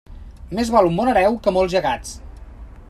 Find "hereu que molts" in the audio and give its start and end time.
1.13-1.77